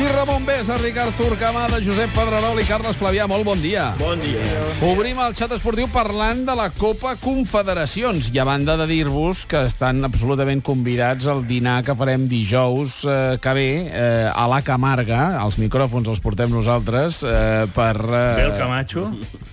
I 0.00 0.06
Ramon 0.16 0.46
Besa, 0.48 0.78
Ricard 0.80 1.12
Turcamada, 1.12 1.76
Josep 1.84 2.08
Pedrerol 2.16 2.56
i 2.56 2.64
Carles 2.64 2.96
Flavià. 2.96 3.26
Molt 3.28 3.44
bon 3.44 3.60
dia. 3.60 3.90
Bon 3.98 4.16
dia. 4.22 4.62
Obrim 4.88 5.18
el 5.20 5.34
xat 5.36 5.52
esportiu 5.52 5.90
parlant 5.92 6.40
de 6.46 6.54
la 6.56 6.70
Copa 6.72 7.12
Confederacions 7.20 8.30
i 8.32 8.40
a 8.40 8.46
banda 8.48 8.78
de 8.80 8.86
dir-vos 8.88 9.44
que 9.50 9.60
estan 9.68 10.00
absolutament 10.08 10.64
convidats 10.64 11.28
al 11.28 11.44
dinar 11.44 11.82
que 11.84 11.92
farem 12.00 12.24
dijous 12.30 13.02
eh, 13.04 13.36
que 13.44 13.56
ve 13.58 13.68
eh, 13.92 14.32
a 14.32 14.48
la 14.48 14.62
Camarga. 14.64 15.36
Els 15.44 15.60
micròfons 15.60 16.08
els 16.08 16.24
portem 16.24 16.48
nosaltres 16.48 17.20
eh, 17.20 17.68
per... 17.76 17.96
Eh... 18.00 18.26
Ve 18.40 18.46
el 18.48 18.56
Camacho? 18.56 19.04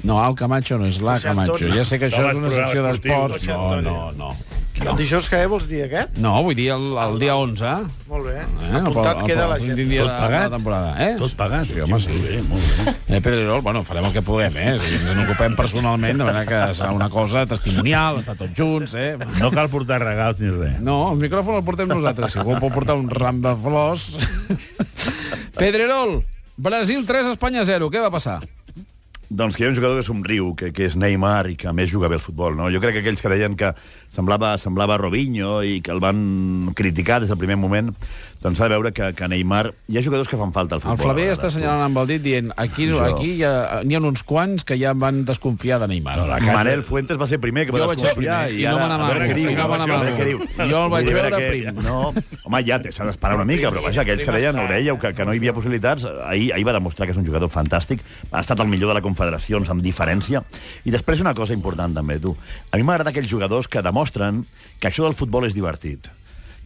No, 0.07 0.21
el 0.23 0.39
Camacho 0.39 0.79
no 0.79 0.87
és 0.87 1.03
la 1.03 1.19
José 1.19 1.33
Camacho. 1.33 1.59
Antonio. 1.59 1.75
Ja 1.75 1.89
sé 1.91 1.99
que 1.99 2.07
això 2.07 2.23
No, 2.23 2.31
és 2.31 2.39
una 2.45 2.55
secció 2.55 2.87
d'esports. 2.87 3.49
No, 3.51 3.81
no, 3.83 3.97
Antonio. 4.13 4.35
No. 4.83 4.91
El 4.91 4.97
dijous 4.97 5.27
que 5.29 5.35
ve 5.41 5.47
vols 5.51 5.67
dir 5.69 5.83
aquest? 5.85 6.17
No, 6.21 6.31
vull 6.45 6.55
dir 6.55 6.69
el, 6.75 6.85
el 7.01 7.17
dia 7.21 7.35
11. 7.35 7.71
Molt 8.07 8.25
bé. 8.27 8.35
Eh, 8.41 8.71
Apuntat 8.79 9.21
el- 9.21 9.25
queda 9.29 9.47
la 9.51 9.57
gent. 9.59 9.75
dia 9.77 10.01
Tot 10.03 10.09
de- 10.09 10.13
de 10.13 10.19
pagat? 10.21 10.43
la 10.51 10.57
temporada. 10.57 10.91
Eh? 11.07 11.15
Tot 11.19 11.35
pagat. 11.39 11.65
Sí, 11.67 11.79
home, 11.79 11.99
sí. 11.99 12.09
Molt 12.09 12.27
bé, 12.29 12.41
molt 12.49 12.61
bé. 12.85 12.95
Eh, 13.17 13.21
Pedrerol, 13.21 13.61
bueno, 13.61 13.83
farem 13.87 14.05
el 14.05 14.13
que 14.13 14.21
puguem, 14.21 14.57
eh? 14.57 14.77
Sigui, 14.79 14.97
ens 14.99 15.15
n'ocupem 15.17 15.55
personalment, 15.55 16.17
de 16.19 16.25
manera 16.27 16.45
que 16.45 16.59
serà 16.77 16.91
una 16.93 17.09
cosa 17.09 17.45
testimonial, 17.47 18.19
estar 18.19 18.35
tots 18.37 18.53
junts, 18.57 18.93
eh? 18.99 19.15
No 19.39 19.49
cal 19.51 19.69
portar 19.69 20.01
regals 20.03 20.39
ni 20.43 20.49
res. 20.51 20.79
No, 20.83 21.11
el 21.13 21.17
micròfon 21.21 21.55
el 21.61 21.63
portem 21.63 21.87
nosaltres. 21.89 22.33
Si 22.35 22.39
algú 22.39 22.57
pot 22.59 22.73
portar 22.75 22.95
un 22.99 23.09
ram 23.09 23.39
de 23.41 23.55
flors... 23.63 24.11
Pedrerol, 25.57 26.23
Brasil 26.57 27.05
3, 27.05 27.31
Espanya 27.33 27.63
0. 27.65 27.89
Què 27.89 28.01
va 28.03 28.11
passar? 28.13 28.41
Doncs 29.29 29.57
que 29.57 29.65
hi 29.65 29.67
ha 29.67 29.71
un 29.73 29.75
jugador 29.75 29.97
que 29.99 30.07
somriu, 30.07 30.53
que, 30.55 30.69
que 30.71 30.85
és 30.87 30.95
Neymar 30.95 31.49
i 31.51 31.57
que 31.59 31.71
més 31.75 31.91
juga 31.91 32.07
bé 32.07 32.15
al 32.15 32.23
futbol. 32.23 32.55
No? 32.55 32.69
Jo 32.71 32.79
crec 32.79 32.95
que 32.95 33.01
aquells 33.03 33.23
que 33.23 33.31
deien 33.33 33.57
que 33.59 33.73
semblava, 34.15 34.53
semblava 34.61 34.95
Robinho 35.01 35.57
i 35.67 35.81
que 35.83 35.91
el 35.91 35.99
van 35.99 36.71
criticar 36.77 37.19
des 37.19 37.33
del 37.33 37.41
primer 37.41 37.57
moment, 37.59 37.91
doncs 38.43 38.57
s'ha 38.59 38.67
de 38.67 38.75
veure 38.75 38.91
que, 38.93 39.11
que 39.17 39.27
Neymar... 39.27 39.73
Hi 39.89 39.97
ha 39.97 40.03
jugadors 40.05 40.27
que 40.29 40.37
fan 40.39 40.51
falta 40.53 40.75
al 40.77 40.81
futbol. 40.81 40.97
El 40.97 41.03
Flavé 41.03 41.25
està 41.33 41.47
assenyalant 41.49 41.85
amb 41.87 41.97
el 42.03 42.07
dit 42.11 42.21
dient 42.23 42.51
aquí, 42.55 42.87
Jo. 42.91 42.99
aquí 43.03 43.31
hi 43.39 43.43
ha- 43.47 43.81
n'hi 43.83 43.97
ha 43.97 44.01
uns 44.03 44.23
quants 44.27 44.63
que 44.67 44.77
ja 44.79 44.93
van 44.93 45.23
desconfiar 45.25 45.79
de 45.81 45.87
Neymar. 45.91 46.17
No, 46.21 46.27
Manel 46.53 46.83
Fuentes 46.87 47.19
va 47.19 47.27
ser 47.27 47.39
primer 47.43 47.65
que 47.65 47.73
va 47.75 47.81
Jo 47.83 47.87
desconfiar 47.95 48.51
i, 48.51 48.61
i 48.61 48.65
no 48.67 48.75
ara... 48.77 48.87
me 48.87 48.93
a 48.93 49.07
veure 49.07 49.19
n'amago, 49.19 50.15
què 50.17 50.25
diu, 50.27 50.39
no 50.39 50.65
diu. 50.65 50.71
Jo 50.71 50.83
el 50.85 50.91
vaig 50.93 51.09
veure 51.11 51.31
que- 51.37 51.49
prim. 51.49 51.81
No, 51.83 52.13
home, 52.43 52.63
ja 52.67 52.79
s'ha 52.91 53.05
d'esperar 53.09 53.35
una 53.39 53.45
mica, 53.45 53.71
però 53.71 53.83
vaja, 53.85 54.01
aquells 54.05 54.23
que 54.23 54.35
deien, 54.37 54.57
ho 54.59 54.67
dèieu, 54.69 54.99
que, 55.01 55.13
que 55.17 55.25
no 55.25 55.33
hi 55.33 55.41
havia 55.41 55.53
possibilitats, 55.57 56.05
ahir, 56.27 56.51
ahir 56.53 56.65
va 56.67 56.73
demostrar 56.77 57.07
que 57.07 57.15
és 57.15 57.21
un 57.21 57.25
jugador 57.27 57.49
fantàstic, 57.53 58.03
ha 58.31 58.41
estat 58.45 58.59
el 58.63 58.67
millor 58.71 58.93
de 58.93 58.99
la 58.99 59.05
Confederacions 59.05 59.69
amb 59.73 59.81
diferència, 59.85 60.43
i 60.85 60.91
després 60.93 61.21
una 61.23 61.33
cosa 61.37 61.53
important 61.57 61.93
també, 61.95 62.19
tu. 62.19 62.35
A 62.71 62.77
mi 62.77 62.83
m'agrada 62.87 63.11
aquells 63.13 63.29
jugadors 63.31 63.67
que 63.67 63.81
demostren 63.81 64.45
que 64.79 64.87
això 64.91 65.03
del 65.07 65.15
futbol 65.17 65.45
és 65.47 65.55
divertit 65.57 66.07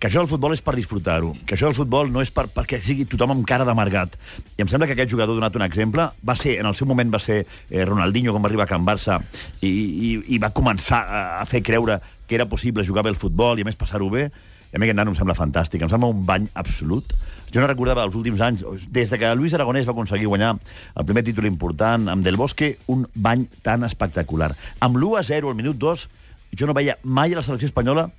que 0.01 0.09
això 0.09 0.23
del 0.23 0.29
futbol 0.31 0.55
és 0.55 0.63
per 0.65 0.73
disfrutar-ho, 0.73 1.35
que 1.45 1.53
això 1.53 1.67
del 1.69 1.75
futbol 1.77 2.07
no 2.09 2.23
és 2.25 2.31
per, 2.33 2.47
perquè 2.49 2.79
sigui 2.81 3.03
tothom 3.05 3.35
amb 3.35 3.43
cara 3.45 3.67
d'amargat. 3.67 4.15
I 4.57 4.63
em 4.63 4.69
sembla 4.71 4.87
que 4.89 4.95
aquest 4.95 5.11
jugador 5.11 5.35
ha 5.35 5.37
donat 5.37 5.59
un 5.59 5.61
exemple. 5.61 6.07
Va 6.25 6.33
ser, 6.39 6.55
en 6.57 6.65
el 6.65 6.73
seu 6.73 6.87
moment 6.89 7.11
va 7.13 7.19
ser 7.21 7.43
eh, 7.43 7.83
Ronaldinho, 7.85 8.33
quan 8.33 8.41
va 8.41 8.49
arribar 8.49 8.65
a 8.65 8.71
Can 8.71 8.87
Barça, 8.87 9.19
i, 9.61 9.69
i, 9.69 10.09
i 10.33 10.39
va 10.41 10.49
començar 10.57 11.03
a, 11.05 11.19
a 11.37 11.45
fer 11.45 11.61
creure 11.61 11.99
que 12.25 12.33
era 12.33 12.47
possible 12.49 12.81
jugar 12.87 13.03
bé 13.05 13.13
al 13.13 13.19
futbol 13.21 13.61
i 13.61 13.61
a 13.61 13.67
més 13.69 13.77
passar-ho 13.77 14.07
bé. 14.09 14.31
I 14.71 14.79
a 14.79 14.81
mi 14.81 14.87
aquest 14.87 14.97
nano 14.97 15.13
em 15.13 15.19
sembla 15.19 15.35
fantàstic, 15.37 15.83
em 15.85 15.91
sembla 15.91 16.09
un 16.09 16.25
bany 16.25 16.47
absolut. 16.57 17.13
Jo 17.53 17.61
no 17.61 17.69
recordava 17.69 18.01
els 18.07 18.17
últims 18.17 18.41
anys, 18.41 18.63
des 18.89 19.13
de 19.13 19.19
que 19.21 19.29
Luis 19.35 19.53
Aragonès 19.53 19.85
va 19.85 19.93
aconseguir 19.93 20.31
guanyar 20.31 20.55
el 20.55 21.05
primer 21.05 21.25
títol 21.27 21.45
important 21.45 22.09
amb 22.09 22.25
Del 22.25 22.41
Bosque, 22.41 22.71
un 22.89 23.05
bany 23.13 23.45
tan 23.61 23.85
espectacular. 23.85 24.49
Amb 24.79 24.97
l'1-0 24.97 25.51
al 25.51 25.59
minut 25.59 25.77
2, 25.77 26.07
jo 26.57 26.67
no 26.67 26.75
veia 26.77 26.97
mai 27.03 27.33
a 27.33 27.39
la 27.39 27.43
selecció 27.45 27.69
espanyola 27.69 28.09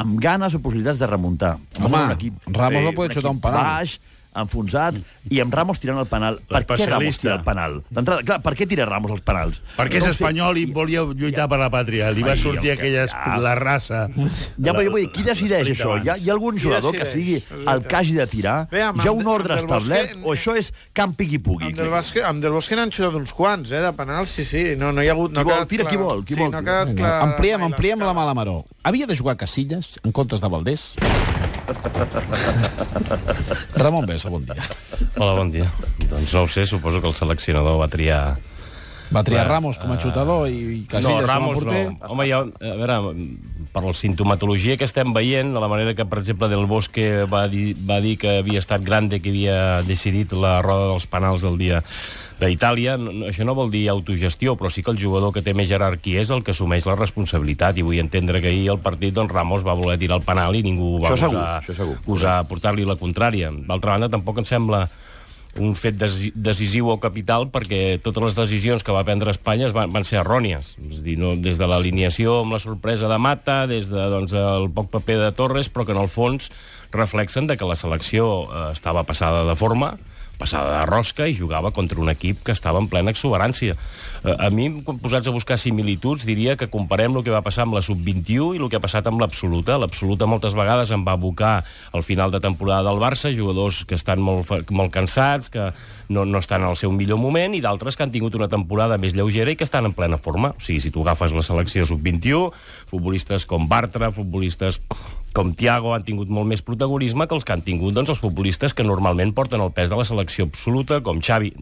amb 0.00 0.18
ganes 0.20 0.54
o 0.56 0.60
possibilitats 0.64 1.00
de 1.02 1.08
remuntar. 1.10 1.56
Em 1.76 1.86
Home, 1.86 2.04
un 2.08 2.14
equip, 2.16 2.48
Ramos 2.48 2.80
eh, 2.80 2.84
no 2.88 2.94
podia 2.96 3.14
xutar 3.18 3.32
un 3.34 3.40
penal. 3.44 3.66
Baix, 3.68 3.98
enfonsat, 4.34 4.96
i 5.30 5.40
amb 5.42 5.52
Ramos 5.54 5.78
tirant 5.80 5.98
el 6.00 6.06
penal. 6.08 6.38
Per 6.48 6.62
què 6.66 6.86
Ramos 6.88 7.18
tira 7.20 7.34
el 7.36 7.44
penal? 7.44 7.82
D'entrada, 7.90 8.22
clar, 8.24 8.38
per 8.42 8.54
què 8.56 8.66
tira 8.68 8.86
Ramos 8.88 9.12
els 9.12 9.22
penals? 9.26 9.60
Perquè 9.76 10.00
és 10.00 10.06
No 10.06 10.12
espanyol 10.14 10.58
i 10.58 10.64
volia 10.72 11.02
lluitar 11.04 11.48
per 11.48 11.58
la 11.60 11.68
pàtria. 11.70 12.10
Li 12.16 12.22
va 12.24 12.32
Ai, 12.32 12.38
sortir 12.38 12.70
el 12.72 12.78
que- 12.78 12.88
aquella... 12.88 13.06
ja. 13.08 13.36
la 13.42 13.54
raça. 13.58 14.06
Ja, 14.12 14.72
però 14.72 14.84
jo 14.86 14.90
vull 14.94 15.02
dir, 15.04 15.10
qui 15.12 15.22
decideix 15.26 15.68
això? 15.74 15.98
Hi 16.02 16.08
ha, 16.08 16.16
hi 16.16 16.30
ha 16.30 16.32
algun 16.32 16.54
Qui 16.56 16.64
jugador 16.64 16.96
que 16.96 17.06
sigui 17.06 17.42
el 17.52 17.82
que 17.86 17.96
hagi 17.96 18.14
de 18.16 18.26
tirar? 18.26 18.56
Bé, 18.70 18.82
amb 18.82 19.02
Hi 19.04 19.08
ha 19.08 19.12
un 19.12 19.26
ordre 19.26 19.54
el 19.58 19.66
Bosque- 19.66 19.76
establert 19.78 20.16
o 20.24 20.32
això 20.34 20.56
és 20.56 20.72
camp 20.92 21.14
piqui 21.18 21.38
pugui? 21.38 21.66
Amb 21.72 21.76
del, 21.76 21.90
Bosque, 21.92 22.22
amb 22.24 22.42
del 22.42 22.52
Bosque 22.52 22.76
n'han 22.76 22.90
xutat 22.90 23.14
uns 23.18 23.32
quants, 23.36 23.70
eh, 23.70 23.80
de 23.84 23.92
penals, 23.92 24.30
sí, 24.30 24.44
sí. 24.44 24.64
No, 24.76 24.92
no 24.92 25.02
hi 25.02 25.08
ha 25.08 25.12
hagut... 25.12 25.32
No 25.32 25.44
Qui 25.44 25.50
vol? 25.52 25.66
Tira, 25.68 25.84
qui 25.88 25.96
clar. 25.96 26.06
vol? 26.08 26.24
Qui 26.24 26.34
sí, 26.34 26.40
vol? 26.40 26.50
No 26.52 26.58
ha 26.58 26.62
quedat 26.66 26.88
Vinga, 26.88 27.00
clar 27.02 27.22
ampliem, 27.28 27.62
ampliem 27.68 28.00
la 28.06 28.12
mala 28.16 28.34
maró. 28.34 28.64
Havia 28.82 29.06
de 29.06 29.16
jugar 29.16 29.36
Casillas 29.36 29.98
en 30.04 30.12
comptes 30.12 30.40
de 30.40 30.48
Valdés? 30.48 30.92
Ramon 33.82 34.06
Bessa, 34.06 34.30
bon 34.30 34.44
dia. 34.44 34.62
Hola, 35.16 35.34
bon 35.38 35.52
dia. 35.52 35.68
Doncs 36.08 36.34
no 36.34 36.44
ho 36.44 36.48
sé, 36.48 36.66
suposo 36.66 37.00
que 37.00 37.08
el 37.08 37.14
seleccionador 37.14 37.78
va 37.80 37.88
triar... 37.92 38.36
Va 39.12 39.20
triar 39.20 39.44
Ramos 39.44 39.76
com 39.76 39.90
a 39.92 39.98
xutador 40.00 40.46
i 40.48 40.86
Casillas 40.88 41.20
no, 41.20 41.26
Ramos 41.28 41.58
com 41.58 41.68
a 41.68 41.70
porter? 41.72 41.82
no. 41.92 42.12
Home, 42.14 42.24
ja, 42.30 42.38
a 42.48 42.76
veure, 42.80 42.94
per 43.74 43.82
la 43.84 43.92
sintomatologia 43.92 44.78
que 44.80 44.88
estem 44.88 45.12
veient, 45.12 45.52
de 45.52 45.60
la 45.60 45.68
manera 45.68 45.92
que, 45.92 46.06
per 46.08 46.22
exemple, 46.22 46.48
Del 46.48 46.64
Bosque 46.70 47.26
va 47.28 47.44
dir, 47.52 47.74
va 47.76 48.00
dir 48.00 48.14
que 48.20 48.38
havia 48.40 48.62
estat 48.62 48.80
grande, 48.86 49.20
que 49.20 49.28
havia 49.28 49.82
decidit 49.84 50.32
la 50.32 50.62
roda 50.64 50.94
dels 50.94 51.04
penals 51.12 51.44
del 51.44 51.60
dia 51.60 51.82
d'Itàlia, 52.42 52.96
no, 53.00 53.28
això 53.28 53.46
no 53.46 53.54
vol 53.58 53.70
dir 53.72 53.86
autogestió, 53.92 54.56
però 54.58 54.70
sí 54.72 54.82
que 54.82 54.92
el 54.92 55.00
jugador 55.00 55.32
que 55.34 55.44
té 55.44 55.54
més 55.54 55.70
jerarquia 55.70 56.22
és 56.22 56.32
el 56.34 56.42
que 56.44 56.54
assumeix 56.54 56.86
la 56.88 56.96
responsabilitat, 56.98 57.78
i 57.78 57.86
vull 57.86 58.00
entendre 58.02 58.42
que 58.42 58.50
ahir 58.52 58.68
al 58.72 58.82
partit 58.82 59.14
doncs, 59.14 59.32
Ramos 59.32 59.66
va 59.66 59.78
voler 59.78 59.98
tirar 60.00 60.20
el 60.20 60.26
penal 60.26 60.58
i 60.58 60.64
ningú 60.66 60.98
va 61.02 61.12
Això 61.12 61.30
segur, 61.76 61.96
gosar 62.06 62.40
portar-li 62.50 62.84
la 62.88 62.98
contrària. 63.00 63.52
D'altra 63.52 63.96
banda, 63.96 64.12
tampoc 64.12 64.42
em 64.42 64.48
sembla 64.48 64.86
un 65.60 65.74
fet 65.76 65.98
decisiu 66.00 66.88
o 66.88 66.96
capital 67.00 67.50
perquè 67.52 67.98
totes 68.00 68.24
les 68.24 68.36
decisions 68.38 68.84
que 68.84 68.94
va 68.94 69.04
prendre 69.04 69.32
Espanya 69.34 69.66
es 69.68 69.74
van, 69.76 69.90
van 69.92 70.06
ser 70.08 70.22
errònies. 70.22 70.76
És 70.88 71.02
a 71.02 71.04
dir, 71.04 71.18
no, 71.20 71.34
des 71.36 71.60
de 71.60 71.68
l'alineació 71.68 72.38
amb 72.40 72.56
la 72.56 72.62
sorpresa 72.62 73.10
de 73.10 73.18
Mata, 73.20 73.66
des 73.68 73.90
de, 73.92 74.06
doncs, 74.14 74.32
el 74.32 74.70
poc 74.72 74.88
paper 74.94 75.18
de 75.26 75.32
Torres, 75.36 75.68
però 75.68 75.84
que 75.84 75.92
en 75.92 76.00
el 76.00 76.08
fons 76.08 76.48
reflexen 76.92 77.50
de 77.50 77.58
que 77.60 77.68
la 77.68 77.76
selecció 77.76 78.30
eh, 78.46 78.64
estava 78.72 79.04
passada 79.04 79.44
de 79.48 79.56
forma, 79.60 79.96
passada 80.42 80.80
de 80.80 80.86
rosca 80.90 81.28
i 81.30 81.36
jugava 81.38 81.70
contra 81.70 82.00
un 82.02 82.10
equip 82.10 82.42
que 82.42 82.54
estava 82.54 82.82
en 82.82 82.88
plena 82.90 83.14
exuberància. 83.14 83.76
Eh, 84.22 84.34
a 84.34 84.50
mi, 84.50 84.68
quan 84.82 84.98
posats 85.02 85.30
a 85.30 85.34
buscar 85.34 85.58
similituds, 85.58 86.26
diria 86.26 86.56
que 86.58 86.70
comparem 86.72 87.16
el 87.16 87.24
que 87.26 87.34
va 87.34 87.44
passar 87.46 87.66
amb 87.66 87.78
la 87.78 87.84
sub-21 87.84 88.56
i 88.56 88.62
el 88.62 88.68
que 88.70 88.80
ha 88.80 88.84
passat 88.84 89.06
amb 89.10 89.22
l'absoluta. 89.22 89.78
L'absoluta 89.80 90.28
moltes 90.30 90.56
vegades 90.58 90.90
em 90.94 91.06
va 91.06 91.16
abocar 91.18 91.54
al 91.92 92.06
final 92.06 92.34
de 92.34 92.42
temporada 92.42 92.90
del 92.90 93.00
Barça, 93.02 93.32
jugadors 93.34 93.84
que 93.86 93.98
estan 93.98 94.22
molt, 94.22 94.50
molt 94.70 94.94
cansats, 94.94 95.50
que 95.52 95.70
no, 96.12 96.26
no 96.26 96.42
estan 96.42 96.66
al 96.66 96.76
seu 96.76 96.92
millor 96.92 97.20
moment, 97.22 97.54
i 97.54 97.62
d'altres 97.64 97.96
que 97.96 98.06
han 98.06 98.14
tingut 98.14 98.36
una 98.38 98.50
temporada 98.52 98.98
més 98.98 99.16
lleugera 99.16 99.52
i 99.52 99.58
que 99.58 99.66
estan 99.68 99.88
en 99.88 99.96
plena 99.96 100.18
forma. 100.18 100.52
O 100.58 100.62
sigui, 100.62 100.82
si 100.84 100.92
tu 100.94 101.06
agafes 101.06 101.34
la 101.34 101.46
selecció 101.46 101.86
sub-21, 101.88 102.50
futbolistes 102.90 103.46
com 103.48 103.68
Bartra, 103.70 104.12
futbolistes 104.14 104.82
com 105.32 105.54
Thiago 105.56 105.94
han 105.96 106.04
tingut 106.06 106.30
molt 106.32 106.48
més 106.48 106.62
protagonisme 106.62 107.26
que 107.28 107.36
els 107.36 107.46
que 107.46 107.54
han 107.54 107.62
tingut 107.64 107.94
doncs, 107.96 108.12
els 108.12 108.20
futbolistes 108.22 108.74
que 108.76 108.84
normalment 108.84 109.32
porten 109.34 109.62
el 109.64 109.72
pes 109.74 109.90
de 109.90 109.96
la 109.98 110.04
selecció 110.04 110.46
absoluta, 110.48 111.00
com 111.04 111.22
Xavi, 111.24 111.52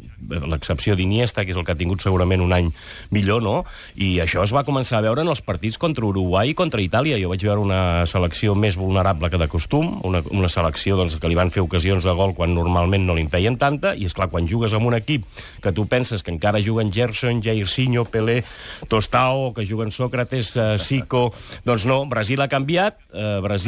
l'excepció 0.51 0.97
d'Iniesta, 0.99 1.45
que 1.45 1.55
és 1.55 1.59
el 1.61 1.67
que 1.67 1.75
ha 1.75 1.79
tingut 1.79 2.03
segurament 2.03 2.43
un 2.43 2.55
any 2.57 2.71
millor, 3.15 3.43
no? 3.45 3.55
I 3.95 4.19
això 4.25 4.43
es 4.43 4.55
va 4.57 4.65
començar 4.67 4.99
a 4.99 5.05
veure 5.07 5.23
en 5.23 5.31
els 5.31 5.43
partits 5.47 5.79
contra 5.81 6.07
Uruguai 6.07 6.53
i 6.53 6.57
contra 6.59 6.83
Itàlia. 6.83 7.19
Jo 7.23 7.31
vaig 7.33 7.45
veure 7.47 7.63
una 7.63 7.81
selecció 8.11 8.57
més 8.59 8.79
vulnerable 8.81 9.31
que 9.31 9.41
de 9.41 9.49
costum, 9.51 10.01
una, 10.07 10.25
una 10.35 10.51
selecció 10.51 10.99
doncs, 10.99 11.19
que 11.21 11.31
li 11.31 11.39
van 11.39 11.55
fer 11.55 11.63
ocasions 11.63 12.05
de 12.07 12.17
gol 12.17 12.35
quan 12.35 12.55
normalment 12.57 13.07
no 13.07 13.17
li 13.17 13.25
en 13.27 13.33
feien 13.33 13.59
tanta, 13.61 13.95
i 13.95 14.09
és 14.09 14.17
clar 14.17 14.31
quan 14.33 14.49
jugues 14.51 14.75
amb 14.75 14.91
un 14.91 14.99
equip 14.99 15.27
que 15.63 15.75
tu 15.77 15.87
penses 15.87 16.25
que 16.27 16.35
encara 16.35 16.63
juguen 16.65 16.93
Gerson, 16.93 17.43
Jairzinho, 17.45 18.05
Pelé, 18.11 18.41
Tostao, 18.89 19.53
que 19.55 19.67
juguen 19.69 19.95
Sócrates, 19.95 20.57
eh, 20.57 20.77
Zico... 20.79 21.31
Doncs 21.65 21.85
no, 21.87 22.03
Brasil 22.09 22.41
ha 22.41 22.49
canviat, 22.49 22.97
eh, 23.13 23.39
Brasil 23.45 23.60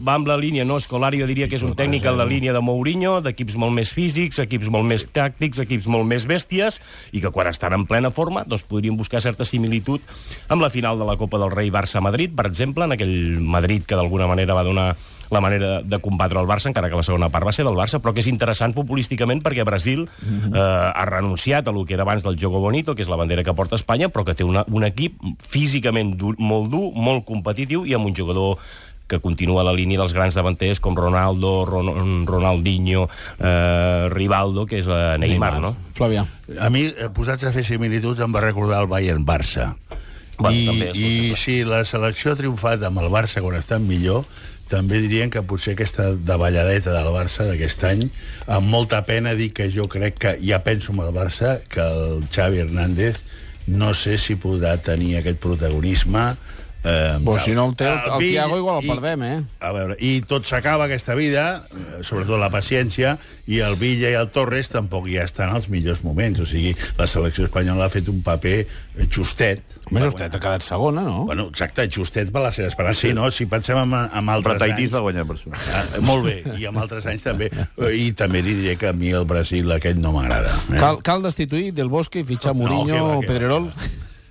va, 0.00 0.10
va 0.10 0.16
amb 0.18 0.30
la 0.30 0.36
línia, 0.40 0.64
no, 0.68 0.78
Escolari 0.80 1.20
jo 1.20 1.28
diria 1.30 1.48
que 1.50 1.58
és 1.58 1.64
un 1.66 1.76
tècnic 1.78 2.06
en 2.08 2.18
la 2.18 2.26
línia 2.28 2.54
de 2.56 2.62
Mourinho, 2.64 3.18
d'equips 3.24 3.56
molt 3.60 3.74
més 3.76 3.92
físics, 3.96 4.40
equips 4.42 4.70
molt 4.72 4.88
més 4.88 5.06
tàctics, 5.06 5.62
equips 5.66 5.88
molt 5.90 6.08
més 6.08 6.26
bèsties, 6.30 6.80
i 7.12 7.22
que 7.22 7.32
quan 7.34 7.50
estan 7.50 7.76
en 7.76 7.86
plena 7.90 8.10
forma 8.14 8.44
doncs 8.48 8.66
podríem 8.68 8.98
buscar 8.98 9.22
certa 9.24 9.46
similitud 9.46 10.02
amb 10.48 10.62
la 10.64 10.70
final 10.70 10.98
de 10.98 11.08
la 11.08 11.16
Copa 11.20 11.38
del 11.38 11.54
Rei 11.54 11.70
Barça-Madrid, 11.70 12.34
per 12.36 12.48
exemple, 12.50 12.84
en 12.84 12.98
aquell 12.98 13.40
Madrid 13.40 13.86
que 13.86 13.98
d'alguna 13.98 14.30
manera 14.30 14.56
va 14.56 14.66
donar 14.66 14.90
la 15.30 15.40
manera 15.40 15.80
de 15.82 15.98
combatre 16.02 16.40
el 16.40 16.46
Barça, 16.46 16.68
encara 16.68 16.90
que 16.90 16.98
la 16.98 17.06
segona 17.06 17.30
part 17.30 17.46
va 17.46 17.54
ser 17.54 17.64
del 17.64 17.78
Barça, 17.78 18.00
però 18.02 18.12
que 18.12 18.22
és 18.22 18.28
interessant 18.28 18.74
futbolísticament 18.74 19.42
perquè 19.44 19.64
Brasil 19.64 20.04
eh, 20.26 20.58
ha 20.60 21.06
renunciat 21.06 21.68
a 21.70 21.74
lo 21.74 21.86
que 21.86 21.94
era 21.94 22.02
abans 22.02 22.26
del 22.26 22.36
Jogo 22.40 22.60
Bonito, 22.60 22.96
que 22.98 23.06
és 23.06 23.10
la 23.10 23.18
bandera 23.20 23.46
que 23.46 23.54
porta 23.54 23.78
Espanya, 23.78 24.10
però 24.10 24.26
que 24.26 24.34
té 24.34 24.44
una, 24.44 24.66
un 24.68 24.84
equip 24.84 25.22
físicament 25.38 26.16
dur, 26.18 26.34
molt 26.38 26.70
dur, 26.74 26.90
molt 26.94 27.24
competitiu 27.28 27.86
i 27.86 27.94
amb 27.94 28.10
un 28.10 28.16
jugador 28.16 28.58
que 29.10 29.18
continua 29.18 29.64
la 29.66 29.74
línia 29.74 29.98
dels 30.00 30.14
grans 30.14 30.38
davanters 30.38 30.80
com 30.80 30.94
Ronaldo, 30.96 31.64
Ron 31.66 32.22
Ronaldinho, 32.30 33.08
eh, 33.38 34.08
Rivaldo, 34.14 34.68
que 34.70 34.78
és 34.80 34.88
eh, 34.88 35.16
Neymar, 35.18 35.56
no? 35.60 35.74
Flavià. 35.98 36.24
A 36.62 36.70
mi, 36.70 36.86
eh, 36.88 37.10
posats 37.14 37.44
a 37.44 37.52
fer 37.54 37.66
similituds, 37.66 38.22
em 38.22 38.30
va 38.32 38.44
recordar 38.46 38.84
el 38.84 38.88
Bayern-Barça. 38.92 39.74
Bueno, 40.38 40.56
I, 40.56 40.68
també 40.70 40.92
és 40.92 41.00
I 41.00 41.34
si 41.36 41.58
la 41.68 41.82
selecció 41.84 42.32
ha 42.32 42.38
triomfat 42.38 42.86
amb 42.86 43.02
el 43.02 43.10
Barça 43.12 43.42
quan 43.44 43.58
estan 43.58 43.84
millor, 43.88 44.24
també 44.70 45.00
dirien 45.02 45.32
que 45.34 45.42
potser 45.42 45.74
aquesta 45.74 46.12
davalladeta 46.14 46.94
del 46.94 47.10
Barça 47.12 47.44
d'aquest 47.48 47.82
any, 47.88 48.06
amb 48.46 48.70
molta 48.70 49.02
pena 49.08 49.34
dic 49.34 49.58
que 49.58 49.68
jo 49.74 49.88
crec 49.90 50.20
que, 50.22 50.36
ja 50.46 50.62
penso 50.62 50.94
en 50.94 51.02
el 51.02 51.12
Barça, 51.16 51.58
que 51.68 51.82
el 51.82 52.24
Xavi 52.30 52.62
Hernández 52.62 53.24
no 53.66 53.92
sé 53.94 54.16
si 54.18 54.38
podrà 54.40 54.76
tenir 54.82 55.16
aquest 55.18 55.42
protagonisme 55.42 56.36
Eh, 56.82 57.18
Pues 57.24 57.42
si 57.42 57.52
no 57.52 57.66
el 57.68 57.76
té, 57.76 57.84
el- 57.84 58.12
el 58.12 58.18
Vill 58.18 58.30
Thiago 58.32 58.56
igual 58.56 58.78
el 58.78 58.84
i- 58.84 58.88
perdem, 58.88 59.22
eh? 59.22 59.42
A 59.60 59.72
veure, 59.72 59.96
i 60.00 60.22
tot 60.22 60.46
s'acaba 60.48 60.84
aquesta 60.86 61.14
vida, 61.14 61.66
eh, 61.70 62.02
sobretot 62.02 62.40
la 62.40 62.48
paciència, 62.48 63.18
i 63.46 63.58
el 63.60 63.76
Villa 63.76 64.08
i 64.08 64.14
el 64.14 64.30
Torres 64.30 64.70
tampoc 64.72 65.06
ja 65.12 65.24
estan 65.24 65.50
als 65.50 65.68
millors 65.68 66.02
moments. 66.04 66.40
O 66.40 66.46
sigui, 66.46 66.74
la 66.96 67.06
selecció 67.06 67.44
espanyola 67.44 67.84
ha 67.84 67.90
fet 67.92 68.08
un 68.08 68.22
paper 68.22 68.54
eh, 68.64 69.06
justet. 69.12 69.60
Més 69.90 70.04
justet, 70.04 70.32
ha 70.34 70.40
quedat 70.40 70.62
segona, 70.62 71.02
no? 71.02 71.26
Bueno, 71.26 71.48
exacte, 71.48 71.84
justet 71.92 72.32
per 72.32 72.40
la 72.46 72.52
seva 72.52 72.68
esperança. 72.68 73.00
Sí, 73.02 73.12
no? 73.12 73.30
Si 73.30 73.44
pensem 73.44 73.76
en, 73.76 73.92
en 73.94 74.10
Però 74.26 74.32
altres 74.38 74.58
Tahití 74.58 74.84
anys... 74.88 74.92
va 74.96 75.00
guanyar 75.04 75.26
per 75.26 75.36
això. 75.36 75.52
Ah, 75.74 75.84
molt 76.00 76.24
bé, 76.24 76.38
i 76.58 76.64
en 76.64 76.76
altres 76.78 77.04
anys 77.06 77.22
també. 77.28 77.50
Eh, 77.76 77.92
I 78.06 78.12
també 78.12 78.40
li 78.42 78.54
diré 78.54 78.76
que 78.80 78.88
a 78.88 78.92
mi 78.94 79.10
el 79.10 79.26
Brasil 79.26 79.70
aquest 79.72 79.98
no 79.98 80.12
m'agrada. 80.16 80.54
Eh? 80.72 80.78
Cal, 80.80 81.02
cal 81.02 81.22
destituir 81.22 81.74
Del 81.74 81.88
Bosque 81.92 82.20
i 82.20 82.24
fitxar 82.24 82.54
No, 82.56 82.62
Mourinho 82.64 82.86
que 82.94 83.00
va, 83.00 83.16
o 83.16 83.20
que 83.20 83.26
va, 83.26 83.32
Pedrerol? 83.34 83.72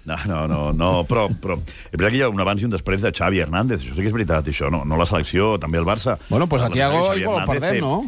No, 0.10 0.18
no, 0.26 0.40
no, 0.50 0.60
no 0.74 0.90
però, 1.06 1.28
però 1.30 1.58
és 1.62 1.94
veritat 1.94 2.12
que 2.12 2.18
hi 2.18 2.22
ha 2.26 2.30
un 2.34 2.42
abans 2.42 2.62
i 2.64 2.66
un 2.66 2.72
després 2.74 3.04
de 3.06 3.12
Xavi 3.14 3.40
Hernández, 3.44 3.84
això 3.84 3.94
sí 3.94 4.02
que 4.02 4.10
és 4.10 4.16
veritat, 4.16 4.48
això, 4.50 4.72
no, 4.74 4.84
no 4.86 4.98
la 4.98 5.06
selecció, 5.06 5.58
també 5.62 5.78
el 5.78 5.86
Barça. 5.86 6.18
Bueno, 6.30 6.48
pues 6.50 6.64
a 6.66 6.70
Xavi 6.74 7.22
igual 7.22 7.42
el 7.44 7.48
perdem, 7.52 7.76
té- 7.76 7.82
no? 7.82 8.00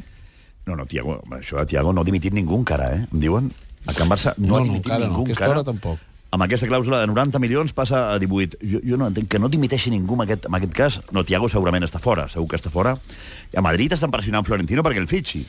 No, 0.65 0.75
no, 0.77 0.85
Thiago, 0.85 1.19
home, 1.23 1.39
això 1.41 1.57
de 1.59 1.65
Thiago 1.65 1.93
no 1.93 2.01
ha 2.01 2.07
dimitit 2.07 2.33
ningú 2.33 2.57
encara, 2.59 2.91
eh? 2.95 3.05
Em 3.13 3.19
diuen 3.19 3.51
a 3.87 3.93
Can 3.97 4.09
Barça 4.09 4.33
no, 4.37 4.47
No, 4.47 4.55
ha 4.55 4.59
no, 4.59 4.65
dimitit 4.65 4.91
encara 4.91 5.05
no, 5.05 5.11
ningú 5.11 5.23
aquesta 5.25 5.45
encara. 5.45 5.59
hora 5.59 5.63
tampoc. 5.71 5.99
Amb 6.31 6.45
aquesta 6.45 6.67
clàusula 6.69 7.01
de 7.01 7.07
90 7.11 7.41
milions 7.43 7.73
passa 7.75 8.05
a 8.13 8.19
18. 8.19 8.61
Jo, 8.63 8.79
jo 8.87 8.95
no 8.95 9.09
entenc 9.11 9.27
que 9.33 9.39
no 9.41 9.49
dimiteixi 9.51 9.91
ningú 9.91 10.15
en 10.15 10.21
aquest, 10.23 10.45
en 10.47 10.55
aquest 10.55 10.75
cas. 10.77 10.97
No, 11.11 11.25
Thiago 11.27 11.49
segurament 11.51 11.83
està 11.83 11.99
fora, 11.99 12.29
segur 12.31 12.47
que 12.47 12.55
està 12.55 12.71
fora. 12.71 12.93
I 13.51 13.59
a 13.59 13.63
Madrid 13.65 13.91
estan 13.91 14.13
pressionant 14.13 14.47
Florentino 14.47 14.79
perquè 14.87 15.01
el 15.03 15.09
fitxi. 15.11 15.41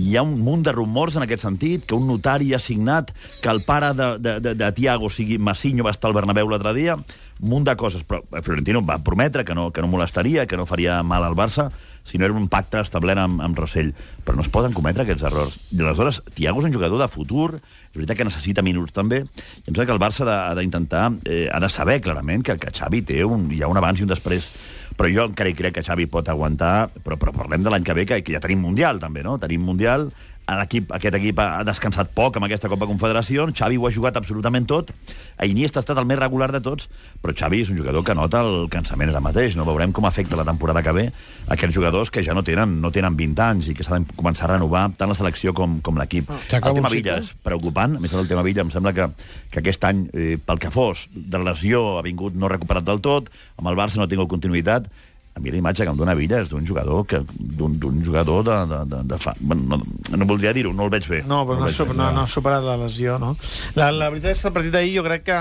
Hi 0.00 0.16
ha 0.16 0.24
un 0.24 0.38
munt 0.40 0.64
de 0.64 0.72
rumors 0.72 1.18
en 1.20 1.26
aquest 1.26 1.44
sentit, 1.44 1.84
que 1.84 1.98
un 1.98 2.08
notari 2.08 2.54
ha 2.56 2.62
signat 2.62 3.12
que 3.44 3.52
el 3.52 3.60
pare 3.68 3.92
de, 3.92 4.08
de, 4.16 4.34
de, 4.40 4.54
de 4.62 4.72
Thiago, 4.80 5.12
sigui 5.12 5.36
Massinho, 5.36 5.84
va 5.84 5.92
estar 5.92 6.08
al 6.08 6.16
Bernabéu 6.16 6.48
l'altre 6.48 6.72
dia, 6.72 6.96
un 6.96 7.52
munt 7.52 7.68
de 7.68 7.76
coses, 7.76 8.08
però 8.08 8.24
Florentino 8.40 8.80
va 8.80 8.96
prometre 9.04 9.44
que 9.44 9.52
no, 9.52 9.68
que 9.76 9.84
no 9.84 9.92
molestaria, 9.92 10.48
que 10.48 10.56
no 10.56 10.64
faria 10.64 11.02
mal 11.04 11.28
al 11.28 11.36
Barça, 11.36 11.68
si 12.04 12.18
no 12.18 12.26
era 12.26 12.34
un 12.34 12.48
pacte 12.50 12.80
establert 12.80 13.20
amb, 13.22 13.42
amb 13.44 13.58
Rossell. 13.58 13.92
Però 14.24 14.36
no 14.36 14.44
es 14.44 14.50
poden 14.52 14.74
cometre 14.76 15.04
aquests 15.04 15.26
errors. 15.28 15.58
I 15.70 15.82
aleshores, 15.82 16.22
Thiago 16.34 16.62
és 16.62 16.68
un 16.68 16.74
jugador 16.74 17.00
de 17.02 17.08
futur, 17.10 17.54
és 17.58 17.96
veritat 17.96 18.18
que 18.18 18.26
necessita 18.28 18.64
minuts 18.66 18.94
també, 18.96 19.24
i 19.24 19.64
em 19.66 19.72
sembla 19.72 19.86
que 19.88 19.96
el 19.96 20.02
Barça 20.02 20.26
ha 20.28 20.54
d'intentar, 20.58 21.06
eh, 21.24 21.48
ha 21.50 21.60
de 21.62 21.70
saber 21.72 22.00
clarament 22.04 22.44
que, 22.46 22.58
que 22.60 22.74
Xavi 22.74 23.02
té 23.06 23.24
un, 23.24 23.48
hi 23.50 23.62
ha 23.62 23.70
un 23.70 23.80
abans 23.80 24.00
i 24.00 24.06
un 24.06 24.12
després, 24.12 24.50
però 24.96 25.10
jo 25.10 25.24
encara 25.30 25.50
hi 25.50 25.56
crec 25.56 25.78
que 25.78 25.86
Xavi 25.86 26.06
pot 26.12 26.28
aguantar, 26.28 26.90
però, 27.04 27.16
però 27.18 27.32
parlem 27.32 27.64
de 27.64 27.72
l'any 27.72 27.86
que 27.86 27.96
ve, 27.96 28.06
que, 28.06 28.20
que 28.26 28.36
ja 28.36 28.42
tenim 28.42 28.60
Mundial 28.62 29.00
també, 29.02 29.24
no? 29.26 29.38
Tenim 29.42 29.64
Mundial, 29.64 30.10
l'equip, 30.58 30.90
aquest 30.96 31.16
equip 31.18 31.40
ha 31.42 31.62
descansat 31.66 32.10
poc 32.16 32.36
amb 32.38 32.46
aquesta 32.48 32.70
Copa 32.72 32.88
Confederacions, 32.90 33.54
Xavi 33.56 33.78
ho 33.78 33.86
ha 33.86 33.92
jugat 33.94 34.16
absolutament 34.18 34.66
tot, 34.70 34.90
a 35.36 35.46
Iniesta 35.46 35.80
ha 35.80 35.84
estat 35.84 35.98
el 36.00 36.08
més 36.08 36.18
regular 36.18 36.50
de 36.52 36.60
tots, 36.64 36.88
però 37.22 37.34
Xavi 37.36 37.62
és 37.64 37.70
un 37.72 37.78
jugador 37.78 38.04
que 38.06 38.16
nota 38.16 38.42
el 38.46 38.68
cansament 38.72 39.12
ara 39.12 39.22
mateix, 39.24 39.56
no? 39.58 39.66
Veurem 39.68 39.92
com 39.96 40.08
afecta 40.08 40.38
la 40.38 40.46
temporada 40.48 40.82
que 40.82 40.94
ve 40.96 41.06
aquests 41.50 41.74
jugadors 41.74 42.10
que 42.10 42.24
ja 42.26 42.34
no 42.36 42.44
tenen, 42.46 42.78
no 42.82 42.92
tenen 42.94 43.16
20 43.18 43.44
anys 43.46 43.70
i 43.70 43.76
que 43.76 43.86
s'ha 43.86 43.98
de 43.98 44.16
començar 44.16 44.48
a 44.48 44.54
renovar 44.54 44.86
tant 44.98 45.10
la 45.10 45.18
selecció 45.18 45.54
com, 45.56 45.78
com 45.84 46.00
l'equip. 46.00 46.30
S'acaba 46.48 46.74
El 46.74 46.80
tema? 46.80 46.92
Villa 46.94 47.18
és 47.22 47.32
preocupant, 47.46 47.96
a 47.96 48.02
més 48.02 48.14
el 48.16 48.28
tema 48.30 48.44
Villa 48.46 48.64
em 48.66 48.72
sembla 48.74 48.94
que, 48.96 49.10
que 49.50 49.62
aquest 49.62 49.86
any, 49.88 50.06
eh, 50.14 50.34
pel 50.44 50.62
que 50.62 50.72
fos, 50.74 51.06
de 51.14 51.42
lesió 51.42 51.98
ha 51.98 52.06
vingut 52.06 52.36
no 52.38 52.50
recuperat 52.50 52.86
del 52.86 53.02
tot, 53.04 53.30
amb 53.60 53.70
el 53.70 53.78
Barça 53.78 54.00
no 54.00 54.06
ha 54.06 54.10
tingut 54.10 54.30
continuïtat, 54.30 54.90
a 55.40 55.42
mi 55.42 55.50
la 55.54 55.56
imatge 55.62 55.86
que 55.86 55.90
em 55.94 55.96
dona 55.96 56.14
Villa 56.18 56.42
és 56.44 56.50
d'un 56.52 56.66
jugador 56.68 57.06
que 57.08 57.22
d'un 57.40 58.02
jugador 58.04 58.44
de, 58.44 58.58
de, 58.68 58.80
de, 58.92 59.00
de 59.14 59.18
fa... 59.18 59.32
Bueno, 59.40 59.78
no, 59.80 60.16
no 60.20 60.26
voldria 60.28 60.52
dir-ho, 60.52 60.74
no 60.76 60.84
el 60.84 60.92
veig 60.92 61.08
bé. 61.08 61.22
No, 61.24 61.42
però 61.48 61.56
no, 61.56 61.64
no, 61.64 61.70
veig 61.70 61.80
no, 61.88 61.96
no, 61.96 62.10
no 62.18 62.24
ha 62.26 62.28
superat 62.30 62.62
la 62.66 62.76
lesió, 62.76 63.16
no? 63.18 63.32
La, 63.78 63.88
la 63.90 64.10
veritat 64.12 64.36
és 64.36 64.42
que 64.44 64.50
el 64.52 64.56
partit 64.58 64.74
d'ahir 64.76 64.92
jo 64.98 65.04
crec 65.08 65.24
que, 65.30 65.40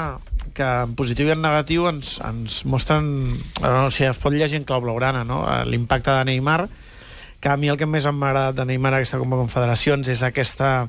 que 0.56 0.70
en 0.88 0.96
positiu 0.98 1.28
i 1.28 1.36
en 1.36 1.44
negatiu 1.44 1.90
ens, 1.92 2.16
ens 2.26 2.62
mostren... 2.66 3.12
eh, 3.60 3.76
O 3.86 3.92
sigui, 3.92 4.10
es 4.14 4.22
pot 4.24 4.34
llegir 4.34 4.62
en 4.62 4.68
clau 4.70 4.82
blaugrana, 4.86 5.26
no? 5.28 5.44
Eh, 5.52 5.66
L'impacte 5.68 6.16
de 6.16 6.26
Neymar, 6.32 6.62
que 7.40 7.52
a 7.52 7.58
mi 7.60 7.70
el 7.72 7.78
que 7.80 7.88
més 7.88 8.08
m'ha 8.08 8.32
agradat 8.32 8.58
de 8.62 8.66
Neymar 8.72 8.96
aquesta 8.98 9.20
Copa 9.20 9.38
Confederacions 9.44 10.08
és 10.12 10.24
aquesta 10.24 10.88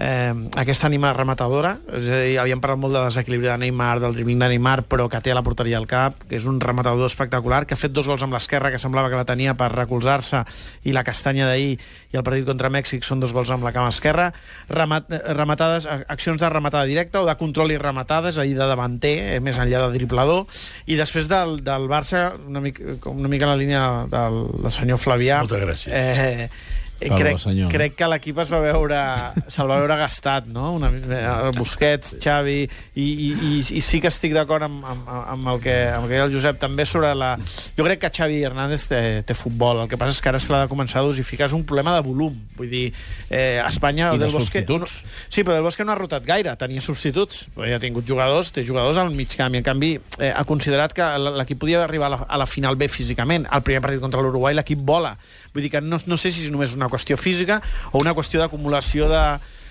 eh, 0.00 0.32
aquesta 0.56 0.88
ànima 0.88 1.12
rematadora, 1.12 1.74
és 1.92 2.08
a 2.08 2.20
dir, 2.24 2.36
havíem 2.40 2.60
parlat 2.62 2.80
molt 2.80 2.96
de 2.96 3.02
desequilibri 3.04 3.50
de 3.50 3.56
Neymar, 3.60 4.00
del 4.00 4.16
dribbling 4.16 4.40
de 4.40 4.48
Neymar, 4.54 4.82
però 4.88 5.06
que 5.12 5.20
té 5.20 5.34
a 5.34 5.36
la 5.36 5.44
porteria 5.44 5.78
al 5.78 5.86
cap, 5.90 6.16
que 6.28 6.38
és 6.40 6.46
un 6.48 6.60
rematador 6.60 7.10
espectacular, 7.10 7.66
que 7.66 7.76
ha 7.76 7.80
fet 7.80 7.92
dos 7.92 8.08
gols 8.08 8.24
amb 8.24 8.34
l'esquerra, 8.36 8.72
que 8.72 8.80
semblava 8.80 9.12
que 9.12 9.20
la 9.20 9.26
tenia 9.28 9.54
per 9.58 9.70
recolzar-se, 9.74 10.42
i 10.88 10.96
la 10.96 11.04
castanya 11.04 11.50
d'ahir 11.50 11.76
i 12.10 12.18
el 12.18 12.24
partit 12.26 12.48
contra 12.48 12.72
Mèxic 12.72 13.04
són 13.06 13.20
dos 13.20 13.34
gols 13.36 13.52
amb 13.52 13.66
la 13.66 13.74
cama 13.76 13.92
esquerra, 13.92 14.30
remat, 14.72 15.12
eh, 15.12 15.20
rematades, 15.36 15.86
accions 16.08 16.40
de 16.40 16.48
rematada 16.50 16.88
directa 16.88 17.20
o 17.20 17.28
de 17.28 17.36
control 17.36 17.76
i 17.76 17.78
rematades, 17.78 18.38
ahir 18.38 18.56
de 18.56 18.66
davanter, 18.66 19.16
eh, 19.36 19.40
més 19.44 19.60
enllà 19.60 19.84
de 19.86 19.92
driblador, 19.98 20.46
i 20.86 20.96
després 20.96 21.28
del, 21.28 21.60
del 21.66 21.88
Barça, 21.92 22.30
una 22.48 22.64
mica, 22.64 22.96
una 23.12 23.28
mica 23.28 23.46
en 23.46 23.54
la 23.54 23.60
línia 23.60 23.86
del, 24.10 24.42
del 24.64 24.74
senyor 24.74 24.98
Flavià, 24.98 25.44
Moltes 25.44 25.66
gràcies. 25.66 25.92
Eh, 25.92 26.78
eh, 27.00 27.08
Perdó, 27.08 27.18
crec, 27.22 27.38
senyor. 27.42 27.70
crec 27.72 27.96
que 27.96 28.08
l'equip 28.12 28.38
es 28.44 28.52
va 28.52 28.60
veure 28.62 29.00
se'l 29.48 29.70
va 29.70 29.80
veure 29.80 29.96
gastat, 30.00 30.46
no? 30.52 30.74
Una, 30.76 30.90
eh, 30.92 31.50
Busquets, 31.56 32.16
Xavi 32.22 32.58
i, 32.60 32.68
i, 33.02 33.30
i, 33.32 33.52
i 33.80 33.82
sí 33.84 34.00
que 34.02 34.10
estic 34.12 34.34
d'acord 34.36 34.66
amb, 34.66 34.84
amb, 34.84 35.08
amb, 35.08 35.48
el 35.54 35.62
que, 35.64 35.76
amb 35.94 36.04
el 36.04 36.10
que 36.10 36.16
deia 36.18 36.28
el 36.28 36.34
Josep 36.34 36.60
també 36.60 36.86
sobre 36.86 37.12
la... 37.16 37.32
Jo 37.76 37.86
crec 37.86 38.02
que 38.04 38.12
Xavi 38.20 38.42
Hernández 38.44 38.86
té, 38.90 39.00
té 39.26 39.36
futbol, 39.38 39.82
el 39.84 39.90
que 39.90 39.98
passa 40.00 40.14
és 40.14 40.20
que 40.22 40.30
ara 40.32 40.42
se 40.42 40.52
l'ha 40.52 40.64
de 40.66 40.70
començar 40.72 41.00
a 41.00 41.06
dosificar, 41.08 41.48
és 41.48 41.56
un 41.56 41.64
problema 41.64 41.96
de 41.96 42.04
volum 42.06 42.36
vull 42.60 42.70
dir, 42.70 42.86
eh, 43.30 43.62
Espanya 43.64 44.10
I 44.10 44.18
de 44.18 44.26
Del 44.26 44.34
Bosque, 44.34 44.60
substituts. 44.60 45.00
no, 45.04 45.26
sí, 45.28 45.42
però 45.42 45.56
Del 45.56 45.64
Bosque 45.64 45.86
no 45.86 45.94
ha 45.94 45.98
rotat 45.98 46.26
gaire, 46.28 46.52
tenia 46.60 46.84
substituts 46.84 47.46
però 47.54 47.68
ja 47.70 47.80
ha 47.80 47.82
tingut 47.82 48.06
jugadors, 48.08 48.52
té 48.52 48.64
jugadors 48.66 49.00
al 49.00 49.12
mig 49.16 49.32
camp 49.38 49.56
i 49.56 49.62
en 49.62 49.66
canvi 49.66 49.94
eh, 50.18 50.32
ha 50.34 50.44
considerat 50.44 50.92
que 50.96 51.06
l'equip 51.40 51.62
podia 51.64 51.82
arribar 51.84 52.10
a 52.10 52.14
la, 52.14 52.20
a 52.28 52.40
la 52.44 52.48
final 52.50 52.76
bé 52.76 52.90
físicament 52.92 53.48
el 53.48 53.64
primer 53.66 53.80
partit 53.84 54.02
contra 54.02 54.20
l'Uruguai 54.20 54.56
l'equip 54.58 54.84
vola 54.84 55.14
vull 55.54 55.64
dir 55.64 55.72
que 55.72 55.80
no, 55.82 55.98
no 56.06 56.20
sé 56.20 56.30
si 56.34 56.44
és 56.46 56.52
només 56.52 56.74
una 56.76 56.89
qüestió 56.90 57.16
física 57.16 57.60
o 57.92 57.98
una 58.02 58.12
qüestió 58.14 58.40
d'acumulació 58.42 59.08
de 59.08 59.24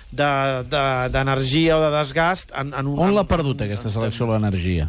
d'energia 0.10 0.63
de, 0.63 0.69
de, 0.71 1.10
d'energia 1.13 1.75
o 1.77 1.81
de 1.83 1.89
desgast 1.94 2.50
en, 2.57 2.71
en 2.74 2.88
un, 2.89 2.98
On 3.00 3.13
l'ha 3.13 3.21
en- 3.21 3.30
perdut, 3.30 3.62
aquesta 3.62 3.92
selecció, 3.94 4.25
l'energia? 4.31 4.88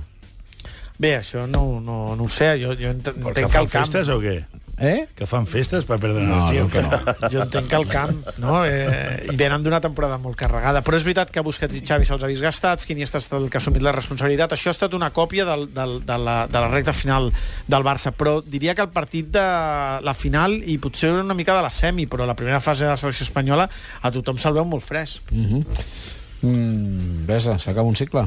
Bé, 1.00 1.14
això 1.18 1.46
no, 1.48 1.80
no, 1.80 2.14
no 2.16 2.24
ho 2.24 2.28
sé, 2.32 2.54
jo, 2.60 2.72
jo 2.76 2.90
entenc 2.92 3.20
que 3.34 3.40
el 3.40 3.52
camp... 3.52 3.68
festes 3.72 4.08
o 4.12 4.16
què? 4.20 4.38
Eh? 4.80 5.04
Que 5.14 5.26
fan 5.28 5.44
festes 5.44 5.84
per 5.84 5.98
perdre 6.00 6.22
No, 6.24 6.38
energia? 6.48 6.62
no, 6.64 6.70
que 6.72 6.80
no. 6.80 7.28
Jo 7.28 7.42
entenc 7.44 7.66
que 7.68 7.76
el 7.76 7.84
camp, 7.90 8.22
no? 8.40 8.62
Eh, 8.64 9.26
I 9.28 9.36
venen 9.36 9.60
d'una 9.62 9.76
temporada 9.84 10.16
molt 10.16 10.38
carregada. 10.40 10.80
Però 10.80 10.96
és 10.96 11.04
veritat 11.04 11.28
que 11.30 11.42
Busquets 11.44 11.76
i 11.76 11.82
Xavi 11.84 12.08
se'ls 12.08 12.24
ha 12.24 12.30
vist 12.30 12.40
gastats, 12.40 12.86
que 12.88 12.94
Iniesta 12.96 13.18
ha 13.18 13.20
estat 13.20 13.36
el 13.42 13.50
que 13.52 13.58
ha 13.58 13.60
assumit 13.60 13.84
la 13.84 13.92
responsabilitat. 13.92 14.54
Això 14.56 14.72
ha 14.72 14.76
estat 14.78 14.96
una 14.96 15.10
còpia 15.12 15.44
del, 15.44 15.66
del, 15.76 15.98
de, 16.08 16.16
la, 16.24 16.46
de 16.48 16.62
la 16.64 16.70
recta 16.72 16.94
final 16.96 17.28
del 17.68 17.84
Barça. 17.84 18.14
Però 18.16 18.38
diria 18.40 18.74
que 18.74 18.80
el 18.86 18.88
partit 18.94 19.28
de 19.36 19.44
la 20.00 20.14
final, 20.16 20.56
i 20.64 20.78
potser 20.80 21.12
una 21.12 21.36
mica 21.36 21.52
de 21.58 21.66
la 21.68 21.70
semi, 21.76 22.06
però 22.08 22.24
la 22.24 22.38
primera 22.38 22.62
fase 22.64 22.88
de 22.88 22.94
la 22.94 22.96
selecció 22.96 23.28
espanyola, 23.28 23.68
a 24.00 24.10
tothom 24.16 24.40
se'l 24.40 24.56
veu 24.56 24.64
molt 24.64 24.82
fresc. 24.88 25.28
Mm, 26.40 27.26
Besa, 27.28 27.58
s'acaba 27.58 27.86
un 27.88 27.96
cicle? 27.96 28.24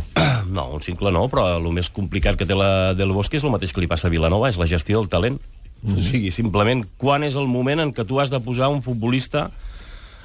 No, 0.53 0.67
un 0.75 0.81
cicle 0.85 1.09
no, 1.15 1.25
però 1.31 1.47
el 1.57 1.65
més 1.73 1.89
complicat 1.89 2.37
que 2.37 2.45
té 2.45 2.53
la 2.53 2.93
Del 2.93 3.09
Bosque 3.15 3.39
és 3.39 3.43
el 3.47 3.49
mateix 3.53 3.73
que 3.73 3.81
li 3.81 3.87
passa 3.89 4.05
a 4.09 4.13
Vilanova, 4.13 4.51
és 4.53 4.59
la 4.61 4.67
gestió 4.69 4.99
del 5.01 5.09
talent. 5.09 5.39
Mm 5.83 5.93
-hmm. 5.93 5.99
O 5.99 6.01
sigui, 6.01 6.31
simplement, 6.31 6.85
quan 6.97 7.23
és 7.23 7.35
el 7.35 7.47
moment 7.47 7.79
en 7.79 7.93
què 7.93 8.05
tu 8.05 8.19
has 8.19 8.29
de 8.29 8.39
posar 8.39 8.69
un 8.69 8.81
futbolista 8.81 9.51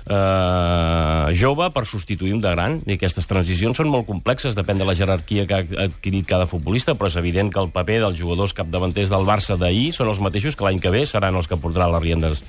eh, 0.07 1.35
jove 1.35 1.71
per 1.71 1.85
substituir 1.85 2.33
un 2.33 2.41
de 2.41 2.51
gran? 2.51 2.81
I 2.87 2.93
aquestes 2.95 3.27
transicions 3.27 3.77
són 3.77 3.89
molt 3.89 4.07
complexes, 4.07 4.55
depèn 4.55 4.79
de 4.79 4.85
la 4.85 4.95
jerarquia 4.95 5.47
que 5.47 5.55
ha 5.55 5.85
adquirit 5.85 6.27
cada 6.27 6.47
futbolista, 6.47 6.95
però 6.95 7.07
és 7.07 7.17
evident 7.17 7.53
que 7.53 7.61
el 7.61 7.71
paper 7.71 8.01
dels 8.01 8.19
jugadors 8.19 8.55
capdavanters 8.55 9.11
del 9.11 9.27
Barça 9.27 9.59
d'ahir 9.59 9.93
són 9.93 10.09
els 10.09 10.21
mateixos 10.21 10.57
que 10.57 10.65
l'any 10.65 10.81
que 10.81 10.91
ve 10.91 11.05
seran 11.07 11.35
els 11.35 11.49
que 11.49 11.57
portaran 11.57 11.93
les 11.93 12.03
riendes 12.03 12.45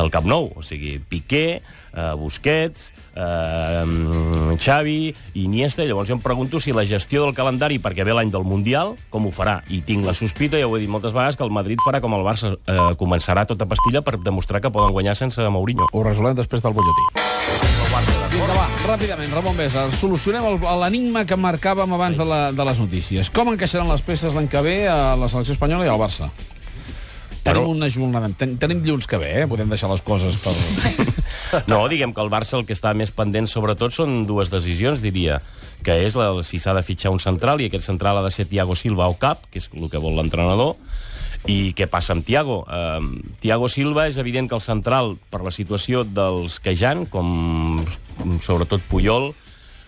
al 0.00 0.10
Camp 0.10 0.26
Nou, 0.26 0.50
o 0.56 0.62
sigui, 0.62 0.98
Piqué, 0.98 1.62
eh, 1.94 2.12
Busquets, 2.18 2.92
eh, 3.14 4.56
Xavi, 4.58 5.14
Iniesta, 5.34 5.84
llavors 5.84 6.08
jo 6.08 6.16
em 6.18 6.22
pregunto 6.22 6.60
si 6.60 6.72
la 6.72 6.84
gestió 6.84 7.24
del 7.24 7.34
calendari, 7.34 7.78
perquè 7.78 8.04
ve 8.04 8.14
l'any 8.14 8.30
del 8.34 8.44
Mundial, 8.44 8.94
com 9.10 9.26
ho 9.26 9.32
farà? 9.34 9.60
I 9.70 9.82
tinc 9.86 10.06
la 10.06 10.14
sospita, 10.14 10.58
ja 10.58 10.66
ho 10.66 10.76
he 10.76 10.82
dit 10.82 10.90
moltes 10.90 11.14
vegades, 11.14 11.36
que 11.36 11.44
el 11.46 11.54
Madrid 11.54 11.78
farà 11.86 12.00
com 12.00 12.14
el 12.14 12.26
Barça, 12.26 12.56
eh, 12.66 12.78
començarà 12.98 13.46
tota 13.46 13.66
pastilla 13.66 14.02
per 14.02 14.18
demostrar 14.18 14.60
que 14.60 14.70
poden 14.70 14.92
guanyar 14.92 15.16
sense 15.16 15.40
Mourinho. 15.48 15.86
Ho 15.92 16.02
resolem 16.02 16.34
després 16.34 16.62
del 16.62 16.74
butlletí. 16.74 17.54
Vinga, 18.34 18.54
va, 18.58 18.66
ràpidament, 18.88 19.30
Ramon 19.30 19.56
Besa, 19.56 19.84
solucionem 19.94 20.58
l'enigma 20.82 21.22
que 21.24 21.36
marcàvem 21.38 21.92
abans 21.94 22.18
de, 22.18 22.26
la, 22.26 22.40
de 22.52 22.66
les 22.66 22.80
notícies. 22.82 23.30
Com 23.30 23.52
encaixaran 23.52 23.88
les 23.88 24.02
peces 24.02 24.34
l'any 24.34 24.48
que 24.50 24.62
ve 24.64 24.74
a 24.90 25.14
la 25.16 25.28
selecció 25.30 25.54
espanyola 25.54 25.86
i 25.86 25.92
al 25.92 26.00
Barça? 26.00 26.32
Tenim 27.44 27.66
una 27.74 27.90
jornada, 27.92 28.30
ten, 28.40 28.56
tenim 28.60 28.80
dilluns 28.80 29.08
que 29.10 29.20
ve, 29.20 29.30
eh? 29.42 29.48
Podem 29.48 29.68
deixar 29.68 29.90
les 29.92 30.02
coses 30.04 30.40
per... 30.42 30.54
No, 31.70 31.84
diguem 31.90 32.14
que 32.14 32.22
el 32.22 32.30
Barça 32.32 32.56
el 32.58 32.64
que 32.66 32.74
està 32.74 32.94
més 32.96 33.12
pendent 33.14 33.46
sobretot 33.50 33.92
són 33.94 34.22
dues 34.26 34.50
decisions, 34.50 35.02
diria, 35.04 35.38
que 35.84 35.98
és 36.06 36.16
la, 36.18 36.30
si 36.46 36.58
s'ha 36.58 36.74
de 36.74 36.82
fitxar 36.82 37.12
un 37.12 37.20
central, 37.22 37.60
i 37.60 37.68
aquest 37.68 37.86
central 37.86 38.18
ha 38.18 38.24
de 38.24 38.32
ser 38.34 38.48
Thiago 38.50 38.74
Silva 38.78 39.10
o 39.12 39.18
Cap, 39.20 39.44
que 39.52 39.60
és 39.60 39.68
el 39.76 39.90
que 39.92 40.00
vol 40.02 40.16
l'entrenador, 40.18 40.74
I 41.44 41.74
què 41.76 41.84
passa 41.92 42.14
amb 42.14 42.24
Tiago? 42.24 42.62
Uh, 42.64 43.20
Tiago 43.42 43.68
Silva 43.68 44.06
és 44.08 44.16
evident 44.16 44.48
que 44.48 44.56
el 44.56 44.64
central, 44.64 45.18
per 45.28 45.42
la 45.44 45.52
situació 45.52 46.00
dels 46.08 46.56
que 46.64 46.72
ja 46.72 46.94
com 47.12 47.84
sobretot 48.40 48.80
Puyol, 48.88 49.34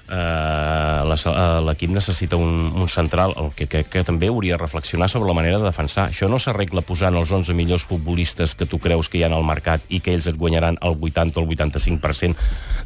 eh, 0.09 0.15
la- 0.15 1.17
eh, 1.17 1.61
l'equip 1.67 1.91
necessita 1.91 2.37
un, 2.37 2.73
un 2.75 2.89
central 2.89 3.35
el 3.37 3.51
que 3.57 3.67
crec 3.67 3.89
que 3.89 4.05
també 4.05 4.29
hauria 4.29 4.55
de 4.57 4.63
reflexionar 4.63 5.09
sobre 5.09 5.29
la 5.29 5.35
manera 5.35 5.59
de 5.59 5.65
defensar. 5.65 6.09
Això 6.11 6.29
no 6.29 6.39
s'arregla 6.39 6.83
posant 6.87 7.17
els 7.17 7.31
11 7.31 7.55
millors 7.55 7.85
futbolistes 7.85 8.55
que 8.55 8.67
tu 8.67 8.79
creus 8.79 9.09
que 9.09 9.19
hi 9.19 9.25
ha 9.25 9.31
al 9.33 9.45
mercat 9.45 9.83
i 9.89 10.01
que 10.01 10.15
ells 10.15 10.27
et 10.27 10.37
guanyaran 10.37 10.79
el 10.83 10.97
80 11.01 11.41
o 11.41 11.43
el 11.43 11.49
85% 11.57 12.37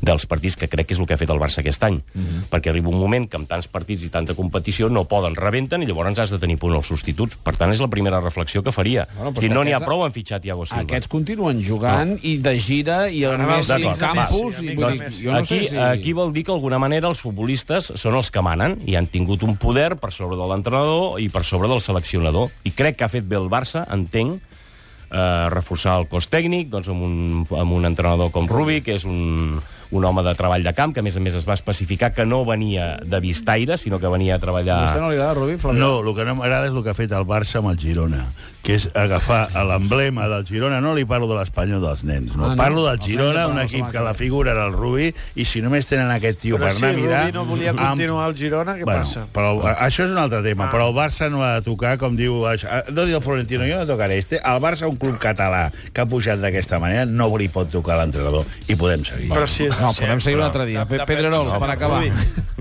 dels 0.01 0.27
partits, 0.27 0.57
que 0.57 0.69
crec 0.69 0.87
que 0.89 0.95
és 0.95 1.01
el 1.01 1.07
que 1.07 1.15
ha 1.15 1.21
fet 1.21 1.31
el 1.31 1.39
Barça 1.41 1.61
aquest 1.61 1.83
any. 1.85 2.01
Mm 2.15 2.21
-hmm. 2.23 2.45
Perquè 2.51 2.71
arriba 2.71 2.89
un 2.89 2.99
moment 2.99 3.29
que 3.29 3.37
amb 3.37 3.49
tants 3.49 3.69
partits 3.69 4.03
i 4.05 4.09
tanta 4.09 4.35
competició 4.35 4.89
no 4.89 5.05
poden, 5.05 5.35
rebenten, 5.35 5.83
i 5.83 5.87
llavors 5.87 6.19
has 6.19 6.31
de 6.31 6.39
tenir 6.39 6.57
punt 6.59 6.75
els 6.75 6.87
substituts. 6.87 7.37
Per 7.37 7.57
tant, 7.57 7.71
és 7.73 7.81
la 7.81 7.89
primera 7.89 8.21
reflexió 8.21 8.63
que 8.63 8.73
faria. 8.73 9.07
Bueno, 9.17 9.41
si 9.41 9.49
no 9.49 9.63
n'hi 9.65 9.73
ha 9.73 9.81
prou 9.81 10.05
en 10.07 10.13
fitxar 10.13 10.41
Thiago 10.41 10.65
Silva. 10.67 10.83
Aquests 10.83 11.09
continuen 11.09 11.63
jugant 11.63 12.19
i 12.23 12.39
de 12.39 12.59
gira 12.59 13.09
i 13.11 13.25
el 13.25 13.39
Messi 13.39 13.83
Campos... 13.99 14.63
i, 14.63 14.77
Messi. 14.77 15.25
jo 15.25 15.33
no 15.33 15.39
aquí, 15.39 15.65
sé 15.65 15.71
si... 15.71 15.77
aquí 15.77 16.13
vol 16.13 16.33
dir 16.33 16.45
que 16.45 16.53
d'alguna 16.53 16.79
manera 16.79 17.10
els 17.11 17.23
futbolistes 17.23 17.93
són 18.01 18.17
els 18.19 18.31
que 18.33 18.43
manen 18.45 18.79
i 18.89 18.97
han 18.99 19.09
tingut 19.11 19.43
un 19.47 19.57
poder 19.61 19.95
per 20.01 20.13
sobre 20.15 20.39
de 20.39 20.47
l'entrenador 20.51 21.21
i 21.21 21.29
per 21.33 21.45
sobre 21.45 21.69
del 21.71 21.83
seleccionador. 21.85 22.49
I 22.65 22.73
crec 22.77 22.99
que 22.99 23.07
ha 23.07 23.13
fet 23.13 23.27
bé 23.29 23.39
el 23.39 23.51
Barça, 23.53 23.85
entenc, 23.93 24.41
eh, 25.11 25.49
reforçar 25.53 25.99
el 26.01 26.09
cos 26.11 26.31
tècnic 26.31 26.71
doncs 26.73 26.91
amb, 26.93 27.05
un, 27.05 27.45
amb 27.59 27.77
un 27.77 27.89
entrenador 27.91 28.33
com 28.35 28.49
Rubi, 28.49 28.81
que 28.87 28.97
és 28.97 29.07
un, 29.09 29.61
un 29.91 30.05
home 30.05 30.23
de 30.23 30.35
treball 30.35 30.63
de 30.63 30.73
camp, 30.75 30.93
que 30.95 31.01
a 31.01 31.03
més 31.03 31.17
a 31.17 31.21
més 31.21 31.35
es 31.35 31.49
va 31.49 31.55
especificar 31.55 32.13
que 32.15 32.25
no 32.27 32.45
venia 32.45 32.97
de 33.05 33.21
vistaire, 33.21 33.77
sinó 33.79 33.99
que 33.99 34.07
venia 34.09 34.35
a 34.35 34.37
A 34.37 34.41
treballar... 34.41 34.79
vostè 34.87 35.01
no 35.01 35.11
li 35.11 35.17
agrada, 35.19 35.35
Rubí? 35.35 35.57
No, 35.77 36.01
el 36.01 36.15
que 36.15 36.25
no 36.25 36.35
m'agrada 36.39 36.69
és 36.69 36.75
el 36.75 36.83
que 36.85 36.91
ha 36.91 36.95
fet 36.95 37.13
el 37.13 37.27
Barça 37.27 37.59
amb 37.59 37.71
el 37.73 37.79
Girona, 37.79 38.29
que 38.63 38.75
és 38.77 38.89
agafar 38.95 39.49
l'emblema 39.67 40.29
del 40.29 40.45
Girona, 40.47 40.81
no 40.85 40.95
li 40.95 41.05
parlo 41.09 41.27
de 41.31 41.39
l'Espanyol 41.39 41.81
dels 41.83 42.05
nens, 42.05 42.35
no, 42.37 42.47
Ah, 42.47 42.55
no? 42.55 42.57
parlo 42.57 42.85
del 42.87 43.01
Girona, 43.01 43.47
un 43.49 43.59
equip 43.59 43.89
que 43.91 44.01
la 44.05 44.15
figura 44.15 44.53
era 44.53 44.67
el 44.67 44.73
Rubi, 44.75 45.11
i 45.35 45.45
si 45.45 45.63
només 45.65 45.87
tenen 45.89 46.11
aquest 46.13 46.39
tio 46.41 46.57
Però 46.59 46.69
per 46.69 46.75
si 46.77 46.85
anar 46.85 46.95
a 46.95 47.01
mirar... 47.01 47.21
Rubi 47.25 47.33
no 47.39 47.45
volia 47.49 47.71
amb- 47.73 47.81
continuar 47.89 48.25
al 48.29 48.35
Girona, 48.37 48.77
què 48.77 48.85
bueno, 48.85 49.01
passa? 49.03 49.27
Però 49.33 49.53
a- 49.67 49.77
això 49.89 50.05
és 50.07 50.13
un 50.15 50.19
altre 50.19 50.43
tema, 50.47 50.69
Ah. 50.69 50.71
però 50.71 50.89
el 50.91 50.95
Barça 50.95 51.31
no 51.31 51.43
ha 51.45 51.55
de 51.59 51.63
tocar, 51.67 51.97
com 51.99 52.15
diu... 52.17 52.45
això- 52.47 52.85
No 52.93 53.07
diu 53.07 53.17
el 53.17 53.23
Florentino, 53.23 53.65
jo 53.67 53.79
no 53.81 53.87
tocaré 53.87 54.19
este. 54.19 54.37
El 54.45 54.61
Barça, 54.63 54.87
un 54.89 54.97
club 54.97 55.19
català 55.19 55.71
que 55.93 56.01
ha 56.01 56.07
pujat 56.07 56.39
d'aquesta 56.39 56.79
manera, 56.79 57.07
no 57.07 57.31
li 57.39 57.49
pot 57.49 57.71
tocar 57.71 57.97
l'entrenador. 57.99 58.45
I 58.69 58.77
podem 58.77 59.05
seguir. 59.05 59.31
Però 59.33 59.47
si 59.49 59.65
és, 59.67 59.80
No, 59.81 59.93
podem 59.95 60.21
seguir 60.21 60.39
un 60.39 60.45
altre 60.47 60.67
dia. 60.67 60.85
Dep- 60.85 61.01
depèn- 61.01 61.07
Pedrerol, 61.07 61.47
no, 61.49 61.59
per 61.63 61.71
acabar. 61.75 62.03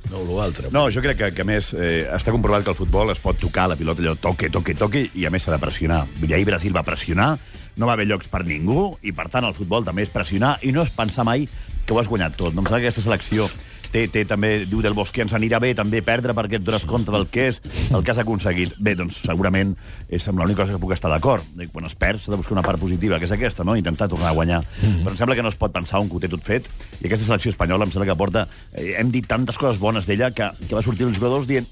No, 0.10 0.24
l'altre. 0.40 0.70
No, 0.74 0.88
jo 0.90 1.02
crec 1.06 1.18
que, 1.20 1.32
que 1.38 1.42
a 1.44 1.46
més 1.46 1.72
eh, 1.78 2.08
està 2.16 2.32
comprovat 2.34 2.64
que 2.66 2.72
el 2.74 2.78
futbol 2.80 3.12
es 3.14 3.20
pot 3.22 3.38
tocar 3.38 3.68
la 3.70 3.76
pilota, 3.78 4.02
allò 4.02 4.16
toque, 4.18 4.50
toque, 4.50 4.74
toque, 4.76 5.04
i 5.14 5.26
a 5.26 5.30
més 5.34 5.44
s'ha 5.46 5.54
de 5.54 5.60
pressionar. 5.62 6.06
Vull 6.18 6.28
dir, 6.32 6.36
ahir 6.40 6.48
Brasil 6.50 6.74
va 6.76 6.82
pressionar, 6.88 7.36
no 7.78 7.86
va 7.86 7.94
haver 7.94 8.08
llocs 8.10 8.28
per 8.28 8.42
ningú, 8.48 8.96
i 9.06 9.12
per 9.14 9.28
tant 9.30 9.46
el 9.46 9.54
futbol 9.54 9.86
també 9.86 10.02
és 10.08 10.10
pressionar, 10.10 10.56
i 10.66 10.72
no 10.74 10.82
és 10.82 10.90
pensar 10.90 11.24
mai 11.28 11.46
que 11.86 11.94
ho 11.94 12.00
has 12.02 12.10
guanyat 12.10 12.36
tot. 12.40 12.54
No 12.56 12.62
em 12.64 12.66
sembla 12.66 12.80
que 12.82 12.88
aquesta 12.90 13.06
selecció 13.06 13.50
té, 13.94 14.06
té 14.12 14.24
també, 14.28 14.66
diu 14.70 14.82
del 14.86 14.96
Bosque, 14.98 15.24
ens 15.24 15.34
anirà 15.38 15.60
bé 15.62 15.74
també 15.78 16.02
perdre 16.06 16.36
perquè 16.38 16.60
et 16.60 16.66
dones 16.66 16.86
compte 16.90 17.14
del 17.14 17.28
que 17.32 17.50
és, 17.52 17.62
el 17.90 18.04
que 18.04 18.14
has 18.14 18.22
aconseguit. 18.22 18.76
Bé, 18.80 18.96
doncs 19.00 19.22
segurament 19.26 19.76
és 20.10 20.28
amb 20.30 20.42
l'única 20.42 20.64
cosa 20.64 20.76
que 20.76 20.82
puc 20.82 20.94
estar 20.96 21.12
d'acord. 21.12 21.46
Eh, 21.60 21.70
Quan 21.74 21.88
es 21.90 21.98
perd 22.00 22.22
s'ha 22.24 22.34
de 22.34 22.40
buscar 22.40 22.58
una 22.58 22.66
part 22.66 22.82
positiva, 22.82 23.20
que 23.20 23.30
és 23.30 23.36
aquesta, 23.36 23.66
no? 23.68 23.78
intentar 23.80 24.10
tornar 24.12 24.32
a 24.32 24.38
guanyar. 24.38 24.62
Però 24.80 25.14
em 25.14 25.20
sembla 25.20 25.38
que 25.38 25.46
no 25.46 25.54
es 25.54 25.60
pot 25.60 25.74
pensar 25.76 26.02
un 26.04 26.10
que 26.10 26.18
ho 26.18 26.24
té 26.24 26.32
tot 26.32 26.46
fet, 26.46 26.70
i 27.00 27.06
aquesta 27.08 27.26
selecció 27.28 27.54
espanyola 27.54 27.88
em 27.88 27.94
sembla 27.94 28.10
que 28.12 28.20
porta... 28.20 28.48
Eh, 28.74 28.96
hem 29.00 29.12
dit 29.14 29.28
tantes 29.30 29.58
coses 29.58 29.80
bones 29.80 30.08
d'ella 30.10 30.32
que, 30.36 30.50
que 30.66 30.76
va 30.76 30.84
sortir 30.86 31.08
els 31.08 31.18
jugadors 31.18 31.48
dient 31.50 31.70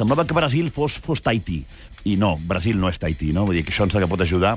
semblava 0.00 0.24
que 0.24 0.34
Brasil 0.34 0.70
fos, 0.72 0.96
fos 1.04 1.20
Tahití. 1.20 1.64
I 2.08 2.16
no, 2.16 2.38
Brasil 2.48 2.78
no 2.80 2.88
és 2.88 2.98
Tahití, 2.98 3.34
no? 3.36 3.44
Vull 3.44 3.58
dir 3.58 3.66
que 3.66 3.74
això 3.74 3.84
ens 3.84 3.96
que 3.96 4.08
pot 4.08 4.22
ajudar. 4.24 4.56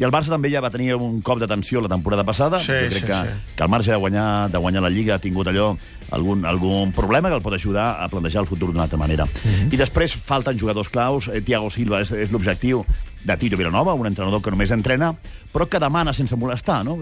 I 0.00 0.04
el 0.06 0.12
Barça 0.12 0.32
també 0.32 0.50
ja 0.52 0.60
va 0.64 0.70
tenir 0.72 0.94
un 0.96 1.20
cop 1.24 1.40
d'atenció 1.40 1.80
la 1.84 1.88
temporada 1.92 2.24
passada. 2.24 2.60
Sí, 2.60 2.72
jo 2.72 2.90
crec 2.92 3.04
sí, 3.04 3.08
que, 3.08 3.18
sí. 3.28 3.54
que 3.56 3.64
al 3.64 3.70
marge 3.72 3.92
de 3.92 3.98
guanyar, 4.00 4.26
de 4.52 4.60
guanyar 4.60 4.82
la 4.84 4.90
Lliga 4.92 5.16
ha 5.16 5.22
tingut 5.22 5.48
allò 5.48 5.74
algun, 6.16 6.31
algun 6.48 6.92
problema 6.96 7.30
que 7.30 7.38
el 7.38 7.44
pot 7.44 7.54
ajudar 7.54 8.02
a 8.02 8.08
plantejar 8.08 8.42
el 8.42 8.50
futur 8.50 8.70
d'una 8.70 8.86
altra 8.86 9.00
manera. 9.00 9.26
I 9.70 9.78
després 9.80 10.16
falten 10.16 10.58
jugadors 10.58 10.90
claus. 10.92 11.28
Eh, 11.28 11.42
Thiago 11.44 11.70
Silva 11.70 12.02
és, 12.02 12.12
és 12.12 12.32
l'objectiu 12.32 12.84
de 13.22 13.36
Tito 13.38 13.56
Vilanova, 13.56 13.94
un 13.94 14.08
entrenador 14.08 14.42
que 14.42 14.50
només 14.50 14.72
entrena, 14.74 15.12
però 15.52 15.68
que 15.70 15.78
demana 15.78 16.12
sense 16.12 16.36
molestar, 16.36 16.82
no? 16.84 16.98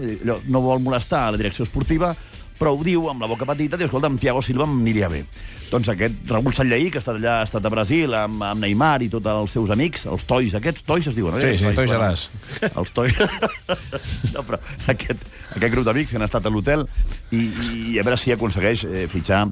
No 0.47 0.61
vol 0.61 0.83
molestar 0.83 1.27
a 1.27 1.31
la 1.31 1.39
direcció 1.41 1.65
esportiva, 1.65 2.13
però 2.61 2.75
ho 2.77 2.85
diu 2.85 3.09
amb 3.09 3.23
la 3.23 3.29
boca 3.31 3.47
petita, 3.49 3.79
diu, 3.79 3.89
escolta, 3.89 4.11
amb 4.11 4.21
Thiago 4.21 4.43
Silva 4.45 4.69
m'aniria 4.69 5.09
bé. 5.09 5.25
Doncs 5.71 5.87
aquest 5.87 6.27
Raúl 6.27 6.51
Sanllaí, 6.53 6.89
que 6.91 6.99
ha 6.99 7.01
estat 7.01 7.15
allà, 7.15 7.37
ha 7.39 7.45
estat 7.47 7.65
a 7.65 7.71
Brasil, 7.71 8.11
amb, 8.13 8.43
amb 8.43 8.61
Neymar 8.61 9.05
i 9.05 9.07
tots 9.09 9.29
els 9.31 9.53
seus 9.55 9.71
amics, 9.71 10.03
els 10.11 10.25
tois 10.27 10.51
aquests, 10.59 10.83
tois 10.83 11.07
es 11.07 11.15
diuen, 11.15 11.37
no? 11.37 11.39
Sí, 11.39 11.55
sí, 11.61 11.71
Tois, 11.77 11.93
Us. 11.95 12.25
Els 12.67 12.91
tois... 12.91 13.21
no, 14.35 14.43
però 14.43 14.59
aquest, 14.91 15.23
aquest 15.55 15.71
grup 15.71 15.87
d'amics 15.87 16.11
que 16.11 16.19
han 16.19 16.27
estat 16.27 16.49
a 16.49 16.51
l'hotel 16.51 16.83
i, 17.31 17.45
i 17.95 17.99
a 18.01 18.03
veure 18.03 18.19
si 18.19 18.35
aconsegueix 18.35 18.83
eh, 18.89 19.05
fitxar 19.11 19.45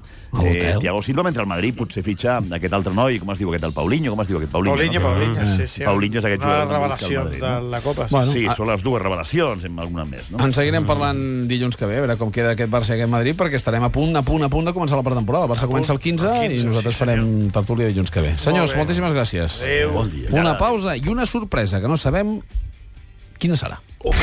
eh? 0.44 0.76
Thiago 0.82 1.02
Silva, 1.02 1.24
mentre 1.24 1.46
el 1.46 1.50
Madrid 1.50 1.78
potser 1.80 2.04
fitxa 2.04 2.36
aquest 2.60 2.76
altre 2.76 2.94
noi, 2.94 3.22
com 3.24 3.32
es 3.32 3.40
diu 3.40 3.54
aquest, 3.54 3.70
el 3.70 3.76
Paulinho, 3.80 4.12
com 4.12 4.24
es 4.26 4.30
diu 4.30 4.42
aquest 4.42 4.52
Paulinho? 4.54 4.76
Paulinho, 4.76 5.00
no? 5.00 5.08
Paulinho, 5.08 5.48
sí, 5.56 5.70
sí. 5.72 5.88
Paulinho 5.88 6.20
és 6.20 6.28
aquest 6.34 6.44
jugador 6.44 6.60
de 6.60 6.68
les 6.68 6.76
revelacions 6.76 7.24
Madrid, 7.24 7.46
no? 7.46 7.54
de 7.56 7.74
la 7.78 7.82
Copa. 7.88 8.10
sí. 8.10 8.16
Bueno, 8.18 8.36
sí, 8.36 8.44
ah- 8.44 8.60
són 8.60 8.72
les 8.74 8.84
dues 8.84 9.04
revelacions, 9.08 9.66
amb 9.72 9.84
alguna 9.88 10.06
més, 10.10 10.28
no? 10.34 10.44
En 10.44 10.56
seguirem 10.60 10.88
parlant 10.90 11.24
dilluns 11.48 11.80
que 11.80 11.88
ve, 11.88 12.04
a 12.04 12.04
veure 12.04 12.20
com 12.20 12.36
queda 12.36 12.58
aquest 12.58 12.76
Barça 12.76 12.99
aquest 13.00 13.12
Madrid, 13.12 13.38
perquè 13.40 13.60
estarem 13.60 13.84
a 13.88 13.92
punt, 13.94 14.14
a 14.20 14.24
punt, 14.26 14.46
a 14.46 14.52
punt 14.52 14.70
de 14.70 14.76
començar 14.76 15.00
la 15.00 15.06
pretemporada. 15.08 15.48
El 15.48 15.54
Barça 15.54 15.66
punt, 15.66 15.78
comença 15.78 15.96
el 15.96 16.02
15, 16.04 16.30
el 16.30 16.54
15, 16.54 16.60
i 16.60 16.70
nosaltres 16.70 16.98
sí, 16.98 17.04
farem 17.06 17.26
tertúlia 17.56 17.90
dilluns 17.90 18.14
que 18.14 18.26
ve. 18.26 18.36
Senyors, 18.42 18.76
moltíssimes 18.80 19.16
gràcies. 19.16 19.62
Adéu. 19.66 19.96
Bon 19.98 20.12
dia. 20.12 20.30
Una 20.36 20.58
pausa 20.60 20.96
i 21.00 21.08
una 21.12 21.28
sorpresa, 21.30 21.82
que 21.82 21.92
no 21.92 21.98
sabem 21.98 22.38
quina 23.40 23.60
serà. 23.60 23.80
Oh. 24.04 24.16